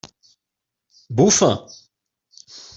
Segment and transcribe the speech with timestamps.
[1.17, 1.51] Bufa!